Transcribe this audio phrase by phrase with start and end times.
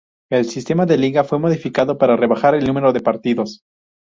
[0.31, 3.61] El sistema de liga fue modificado para rebajar el número de partidos.